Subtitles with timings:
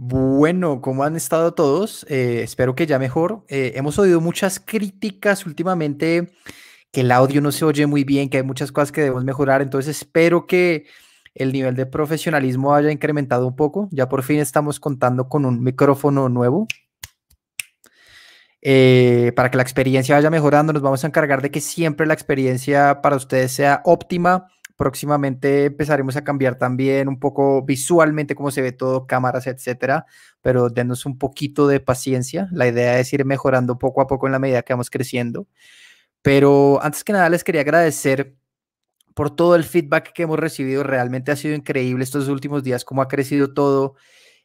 [0.00, 2.06] Bueno, ¿cómo han estado todos?
[2.08, 3.44] Eh, espero que ya mejor.
[3.48, 6.30] Eh, hemos oído muchas críticas últimamente,
[6.92, 9.60] que el audio no se oye muy bien, que hay muchas cosas que debemos mejorar,
[9.60, 10.86] entonces espero que
[11.34, 13.88] el nivel de profesionalismo haya incrementado un poco.
[13.90, 16.68] Ya por fin estamos contando con un micrófono nuevo.
[18.62, 22.14] Eh, para que la experiencia vaya mejorando, nos vamos a encargar de que siempre la
[22.14, 24.46] experiencia para ustedes sea óptima
[24.78, 30.06] Próximamente empezaremos a cambiar también un poco visualmente cómo se ve todo, cámaras, etcétera,
[30.40, 32.48] pero denos un poquito de paciencia.
[32.52, 35.48] La idea es ir mejorando poco a poco en la medida que vamos creciendo.
[36.22, 38.36] Pero antes que nada les quería agradecer
[39.14, 40.84] por todo el feedback que hemos recibido.
[40.84, 43.96] Realmente ha sido increíble estos últimos días, cómo ha crecido todo.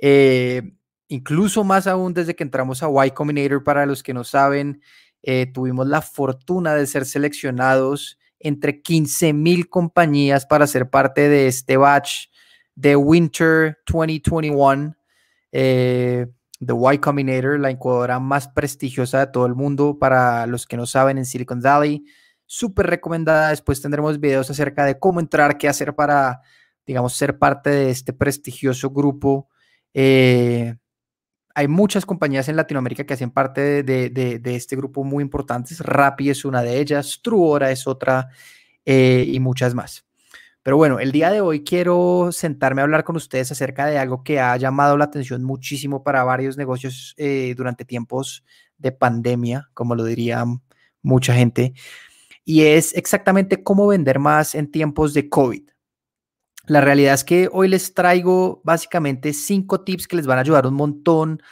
[0.00, 0.72] Eh,
[1.08, 4.80] incluso más aún desde que entramos a Y Combinator, para los que no saben,
[5.22, 11.76] eh, tuvimos la fortuna de ser seleccionados entre 15.000 compañías para ser parte de este
[11.76, 12.26] batch
[12.76, 14.94] de Winter 2021
[15.50, 16.26] eh,
[16.64, 20.86] The Y Combinator, la incubadora más prestigiosa de todo el mundo para los que no
[20.86, 22.04] saben en Silicon Valley.
[22.46, 23.50] Súper recomendada.
[23.50, 26.42] Después tendremos videos acerca de cómo entrar, qué hacer para,
[26.86, 29.48] digamos, ser parte de este prestigioso grupo.
[29.94, 30.76] Eh,
[31.54, 35.78] hay muchas compañías en Latinoamérica que hacen parte de, este grupo muy importantes.
[35.80, 38.28] Rappi es una de ellas, Truora es otra
[38.84, 40.04] eh, y muchas más.
[40.64, 44.24] Pero bueno, el día de hoy quiero sentarme a hablar con ustedes acerca de algo
[44.24, 48.44] que ha llamado la atención muchísimo para varios negocios eh, durante tiempos
[48.78, 50.44] de pandemia, como lo diría
[51.02, 51.74] mucha gente,
[52.44, 55.73] y es exactamente cómo vender más en tiempos de COVID.
[56.66, 60.66] La realidad es que hoy les traigo básicamente cinco tips que les van a ayudar
[60.66, 61.42] un montón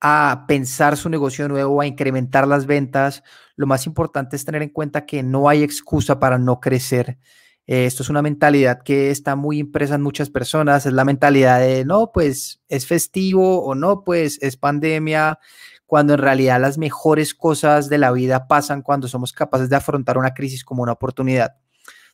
[0.00, 3.22] a pensar su negocio nuevo, a incrementar las ventas.
[3.56, 7.18] Lo más importante es tener en cuenta que no hay excusa para no crecer.
[7.66, 10.86] Eh, esto es una mentalidad que está muy impresa en muchas personas.
[10.86, 15.38] Es la mentalidad de no, pues es festivo o no, pues es pandemia,
[15.84, 20.16] cuando en realidad las mejores cosas de la vida pasan cuando somos capaces de afrontar
[20.16, 21.56] una crisis como una oportunidad.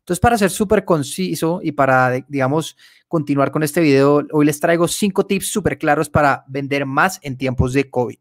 [0.07, 2.77] Entonces, para ser súper conciso y para, digamos,
[3.09, 7.37] continuar con este video, hoy les traigo cinco tips súper claros para vender más en
[7.37, 8.19] tiempos de COVID.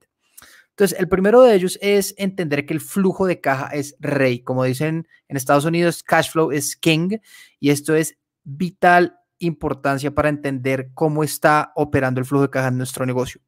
[0.71, 4.39] Entonces, el primero de ellos es entender que el flujo de caja es rey.
[4.39, 7.19] Como dicen en Estados Unidos, cash flow es king
[7.59, 12.77] y esto es vital importancia para entender cómo está operando el flujo de caja en
[12.79, 13.41] nuestro negocio.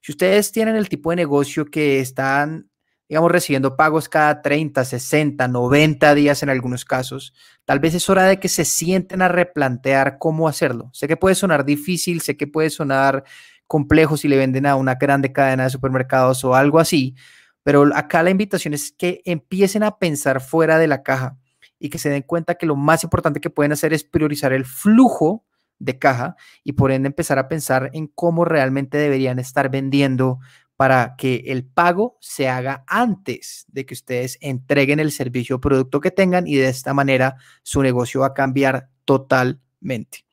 [0.00, 2.70] Si ustedes tienen el tipo de negocio que están
[3.08, 7.34] digamos, recibiendo pagos cada 30, 60, 90 días en algunos casos,
[7.64, 10.90] tal vez es hora de que se sienten a replantear cómo hacerlo.
[10.92, 13.24] Sé que puede sonar difícil, sé que puede sonar
[13.66, 17.14] complejo si le venden a una grande cadena de supermercados o algo así,
[17.62, 21.38] pero acá la invitación es que empiecen a pensar fuera de la caja
[21.78, 24.64] y que se den cuenta que lo más importante que pueden hacer es priorizar el
[24.64, 25.44] flujo
[25.78, 30.38] de caja y por empezar a pensar en cómo realmente deberían estar vendiendo
[30.76, 36.00] para que el pago se haga antes de que ustedes entreguen el servicio o producto
[36.00, 40.24] que tengan y de esta manera su negocio va a cambiar totalmente.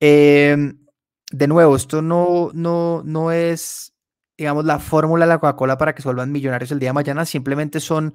[0.00, 0.78] Em,
[1.30, 3.94] de nuevo, esto no, no, no es,
[4.36, 7.24] digamos, la fórmula de la Coca-Cola para que se vuelvan millonarios el día de mañana,
[7.24, 8.14] simplemente son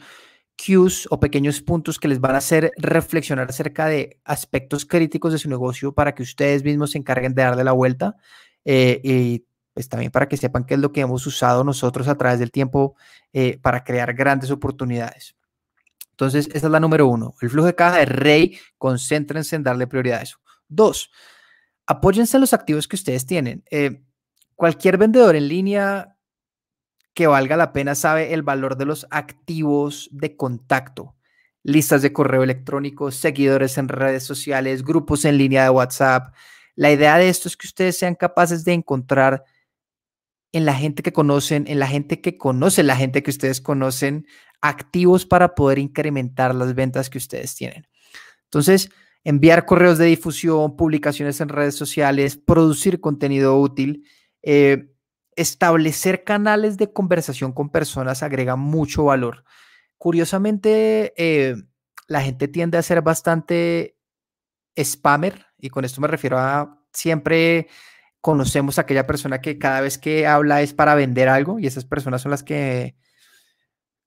[0.57, 5.39] cues o pequeños puntos que les van a hacer reflexionar acerca de aspectos críticos de
[5.39, 8.17] su negocio para que ustedes mismos se encarguen de darle la vuelta
[8.65, 9.45] eh, y
[9.79, 12.51] pues también para que sepan qué es lo que hemos usado nosotros a través del
[12.51, 12.97] tiempo
[13.31, 15.37] eh, para crear grandes oportunidades.
[16.11, 17.33] Entonces, esa es la número uno.
[17.39, 20.37] El flujo de caja de rey, concéntrense en darle prioridad a eso.
[20.67, 21.11] Dos,
[21.87, 23.63] apóyense en los activos que ustedes tienen.
[23.71, 24.03] Eh,
[24.55, 26.17] cualquier vendedor en línea
[27.13, 31.15] que valga la pena sabe el valor de los activos de contacto.
[31.63, 36.33] Listas de correo electrónico, seguidores en redes sociales, grupos en línea de WhatsApp.
[36.75, 39.45] La idea de esto es que ustedes sean capaces de encontrar
[40.51, 44.25] en la gente que conocen, en la gente que conoce la gente que ustedes conocen,
[44.61, 47.87] activos para poder incrementar las ventas que ustedes tienen.
[48.45, 48.89] Entonces,
[49.23, 54.05] enviar correos de difusión, publicaciones en redes sociales, producir contenido útil,
[54.41, 54.91] eh,
[55.35, 59.43] establecer canales de conversación con personas agrega mucho valor.
[59.97, 61.55] Curiosamente, eh,
[62.07, 63.97] la gente tiende a ser bastante
[64.77, 67.67] spammer, y con esto me refiero a siempre
[68.21, 71.85] conocemos a aquella persona que cada vez que habla es para vender algo y esas
[71.85, 72.95] personas son las que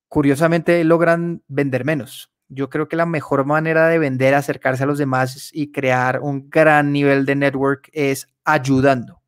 [0.08, 2.30] curiosamente logran vender menos.
[2.48, 6.50] Yo creo que la mejor manera de vender, acercarse a los demás y crear un
[6.50, 9.22] gran nivel de network es ayudando.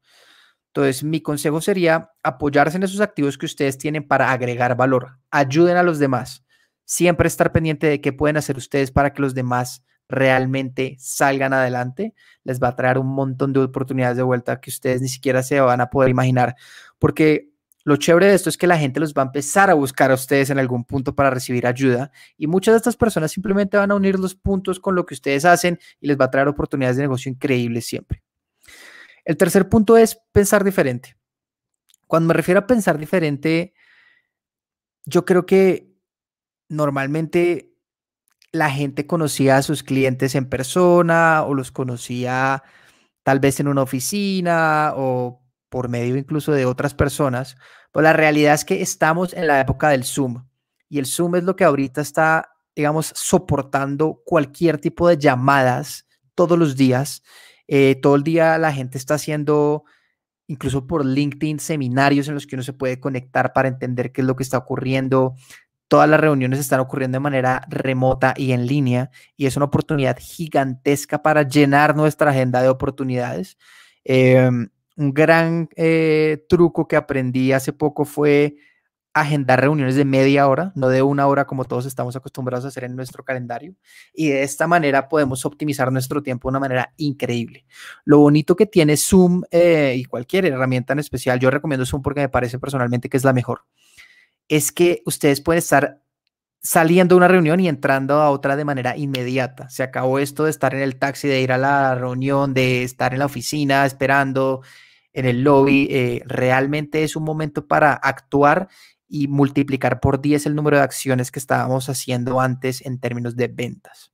[0.66, 5.20] Entonces, mi consejo sería apoyarse en esos activos que ustedes tienen para agregar valor.
[5.30, 6.44] Ayuden a los demás.
[6.84, 9.84] Siempre estar pendiente de qué pueden hacer ustedes para que los demás
[10.14, 12.14] realmente salgan adelante,
[12.44, 15.60] les va a traer un montón de oportunidades de vuelta que ustedes ni siquiera se
[15.60, 16.56] van a poder imaginar.
[16.98, 17.50] Porque
[17.84, 20.14] lo chévere de esto es que la gente los va a empezar a buscar a
[20.14, 23.94] ustedes en algún punto para recibir ayuda y muchas de estas personas simplemente van a
[23.94, 27.02] unir los puntos con lo que ustedes hacen y les va a traer oportunidades de
[27.02, 28.22] negocio increíbles siempre.
[29.24, 31.16] El tercer punto es pensar diferente.
[32.06, 33.74] Cuando me refiero a pensar diferente,
[35.04, 35.94] yo creo que
[36.68, 37.73] normalmente
[38.54, 42.62] la gente conocía a sus clientes en persona o los conocía
[43.24, 47.56] tal vez en una oficina o por medio incluso de otras personas,
[47.92, 50.44] pero la realidad es que estamos en la época del Zoom
[50.88, 56.06] y el Zoom es lo que ahorita está, digamos, soportando cualquier tipo de llamadas
[56.36, 57.24] todos los días.
[57.66, 59.82] Eh, todo el día la gente está haciendo,
[60.46, 64.26] incluso por LinkedIn, seminarios en los que uno se puede conectar para entender qué es
[64.28, 65.34] lo que está ocurriendo.
[65.94, 70.16] Todas las reuniones están ocurriendo de manera remota y en línea y es una oportunidad
[70.18, 73.56] gigantesca para llenar nuestra agenda de oportunidades.
[74.02, 78.56] Em, un gran eh, truco que aprendí hace poco fue
[79.12, 82.82] agendar reuniones de media hora, no de una hora como todos estamos acostumbrados a hacer
[82.82, 83.76] en nuestro calendario.
[84.12, 87.66] Y de esta manera podemos optimizar nuestro tiempo de una manera increíble.
[88.04, 92.22] Lo bonito que tiene Zoom eh, y cualquier herramienta en especial, yo recomiendo Zoom porque
[92.22, 93.60] me parece personalmente que es la mejor,
[94.48, 96.02] es que ustedes pueden estar
[96.64, 99.68] saliendo de una reunión y entrando a otra de manera inmediata.
[99.68, 103.12] Se acabó esto de estar en el taxi, de ir a la reunión, de estar
[103.12, 104.62] en la oficina esperando
[105.12, 105.88] en el lobby.
[105.90, 108.68] Eh, realmente es un momento para actuar
[109.06, 113.48] y multiplicar por 10 el número de acciones que estábamos haciendo antes en términos de
[113.48, 114.10] ventas.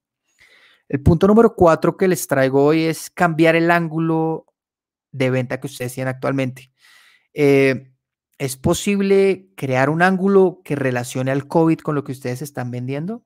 [0.89, 4.47] El punto número cuatro que les traigo hoy es cambiar el ángulo
[5.13, 6.73] de venta que ustedes tienen actualmente.
[7.33, 7.93] Eh,
[8.41, 13.23] ¿Es posible crear un ángulo que relacione al COVID con lo que ustedes están vendiendo?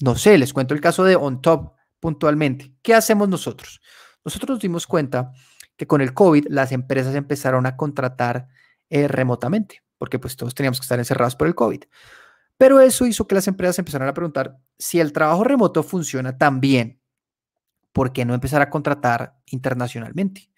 [0.00, 2.72] No sé, les cuento el caso de OnTop puntualmente.
[2.80, 3.80] ¿Qué hacemos nosotros?
[4.24, 5.32] Nosotros nos dimos cuenta
[5.76, 8.46] que con el COVID las empresas empezaron a contratar
[8.90, 11.82] eh, remotamente, porque pues todos teníamos que estar encerrados por el COVID.
[12.56, 16.60] Pero eso hizo que las empresas empezaran a preguntar si el trabajo remoto funciona tan
[16.60, 17.00] bien,
[17.92, 20.48] ¿por qué no empezar a contratar internacionalmente?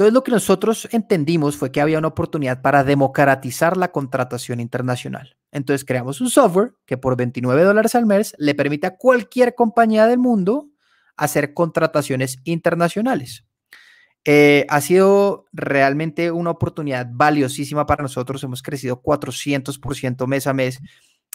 [0.00, 5.36] Entonces, lo que nosotros entendimos fue que había una oportunidad para democratizar la contratación internacional.
[5.52, 10.06] Entonces, creamos un software que por 29 dólares al mes le permite a cualquier compañía
[10.06, 10.70] del mundo
[11.18, 13.44] hacer contrataciones internacionales.
[14.24, 18.42] Eh, ha sido realmente una oportunidad valiosísima para nosotros.
[18.42, 20.80] Hemos crecido 400% mes a mes.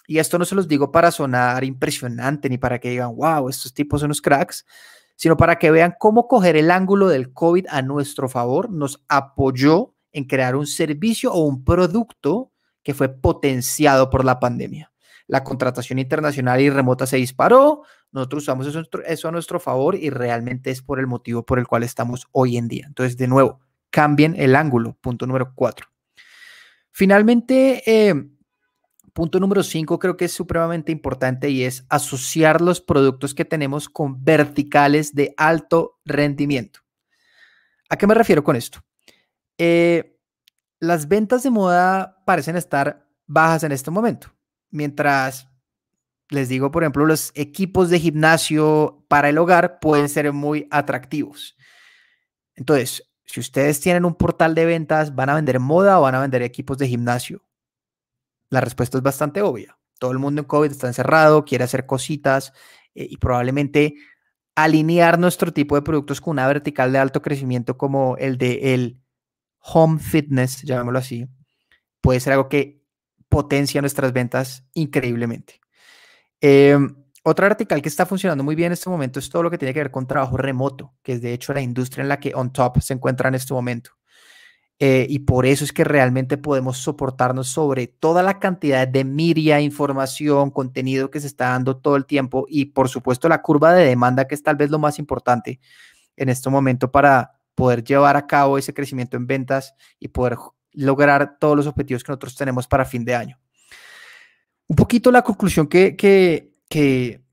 [0.07, 3.75] Y esto no se los digo para sonar impresionante ni para que digan, wow, estos
[3.75, 4.65] tipos son unos cracks,
[5.15, 9.94] sino para que vean cómo coger el ángulo del COVID a nuestro favor nos apoyó
[10.12, 12.51] en crear un servicio o un producto
[12.83, 14.91] que fue potenciado por la pandemia.
[15.27, 17.81] La contratación internacional y remota se disparó,
[18.12, 18.67] nosotros usamos
[19.06, 22.57] eso, a nuestro favor y realmente es por el motivo por el cual estamos hoy
[22.57, 22.85] en día.
[22.88, 23.59] Entonces, de nuevo,
[23.89, 25.88] cambien el ángulo, punto número cuatro.
[26.91, 28.13] Finalmente, eh,
[29.15, 33.88] Punto número cinco creo que es supremamente importante y es asociar los productos que tenemos
[33.88, 36.81] con verticales de alto rendimiento.
[37.88, 38.83] ¿A qué me refiero con esto?
[39.57, 40.19] Eh,
[40.81, 44.35] las ventas de moda parecen estar bajas en este momento,
[44.69, 45.47] mientras
[46.27, 51.56] les digo, por ejemplo, los equipos de gimnasio para el hogar pueden ser muy atractivos.
[52.53, 56.19] Entonces, si ustedes tienen un portal de ventas, ¿van a vender moda o van a
[56.19, 57.45] vender equipos de gimnasio?
[58.49, 59.78] La respuesta es bastante obvia.
[59.99, 62.54] Todo el mundo en COVID está encerrado, quiere hacer cositas
[62.94, 63.95] eh, y probablemente
[64.56, 69.02] alinear nuestro tipo de productos con una vertical de alto crecimiento como el de el
[69.59, 71.28] home fitness, llamémoslo así,
[72.02, 72.83] puede ser algo que
[73.30, 75.59] potencia nuestras ventas increíblemente.
[76.40, 79.57] Em, otra vertical que está funcionando muy bien en este momento es todo lo que
[79.57, 82.33] tiene que ver con trabajo remoto, que es de hecho la industria en la que
[82.35, 83.92] OnTop se encuentra en este momento.
[84.79, 89.61] Eh, y por eso es que realmente podemos soportarnos sobre toda la cantidad de media,
[89.61, 93.85] información, contenido que se está dando todo el tiempo y por supuesto la curva de
[93.85, 95.61] demanda que es tal vez lo más importante
[96.17, 100.35] en este momento para poder llevar a cabo ese crecimiento en ventas y poder
[100.73, 103.39] lograr todos los objetivos que nosotros tenemos para fin de año.
[104.67, 106.51] Un poquito la conclusión que, que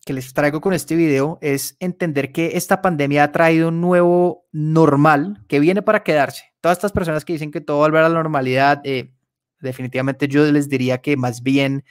[0.05, 4.47] que les traigo con este video es entender que esta pandemia ha traído un nuevo
[4.53, 6.52] normal que viene para quedarse.
[6.63, 9.13] Todas estas personas que dicen que todo va a volver a la normalidad, eh,
[9.61, 11.85] definitivamente yo les diría que más bien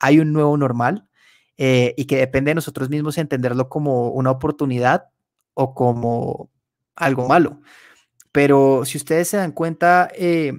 [0.00, 1.06] hay un nuevo normal
[1.58, 5.10] eh, y que depende de nosotros mismos entenderlo como una oportunidad
[5.52, 6.50] o como
[6.96, 7.60] algo malo.
[8.32, 10.58] Pero si ustedes se dan cuenta, eh,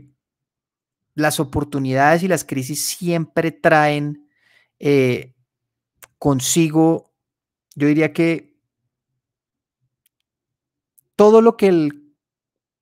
[1.15, 4.29] las oportunidades y las crisis siempre traen
[6.19, 7.15] consigo,
[7.74, 8.55] yo diría que
[11.15, 12.04] todo lo que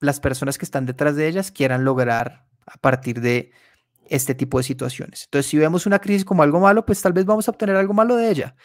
[0.04, 3.52] las personas que están detrás de ellas quieran lograr a partir de
[4.08, 5.24] este tipo de situaciones.
[5.24, 7.94] Entonces, si vemos una crisis como algo malo, pues tal vez vamos a obtener algo
[7.94, 8.56] malo de ella.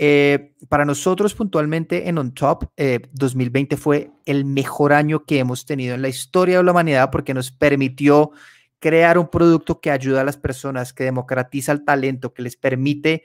[0.00, 2.70] Eh, para nosotros puntualmente en On Top,
[3.12, 7.10] 2020 eh, fue el mejor año que hemos tenido en la historia de la humanidad
[7.10, 8.30] porque nos permitió
[8.78, 13.24] crear un producto que ayuda a las personas, que democratiza el talento, que les permite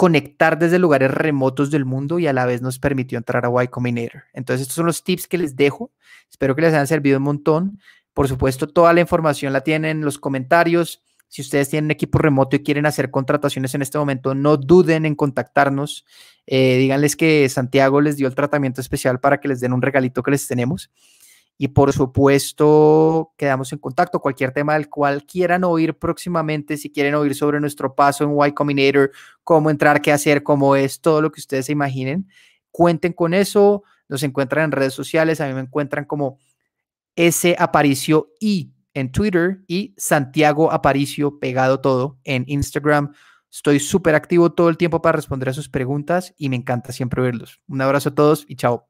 [0.00, 3.68] conectar desde lugares remotos del mundo y a la vez nos permitió entrar a Y
[3.68, 4.22] Combinator.
[4.32, 5.92] Entonces, estos son los tips que les dejo.
[6.30, 7.78] Espero que les hayan servido un montón.
[8.14, 11.02] Por supuesto, toda la información la tienen en los comentarios.
[11.28, 15.14] Si ustedes tienen equipo remoto y quieren hacer contrataciones en este momento, no duden en
[15.14, 16.06] contactarnos.
[16.46, 20.22] Eh, díganles que Santiago les dio el tratamiento especial para que les den un regalito
[20.22, 20.90] que les tenemos.
[21.62, 24.18] Y por supuesto, quedamos en contacto.
[24.18, 28.54] Cualquier tema del cual quieran oír próximamente, si quieren oír sobre nuestro paso en Y
[28.54, 29.10] Combinator,
[29.44, 32.26] cómo entrar, qué hacer, cómo es, todo lo que ustedes se imaginen,
[32.70, 33.82] cuenten con eso.
[34.08, 35.42] Nos encuentran en redes sociales.
[35.42, 36.38] A mí me encuentran como
[37.14, 43.12] ese Aparicio y en Twitter y Santiago Aparicio pegado todo en Instagram.
[43.52, 47.20] Estoy súper activo todo el tiempo para responder a sus preguntas y me encanta siempre
[47.20, 47.60] verlos.
[47.68, 48.89] Un abrazo a todos y chao.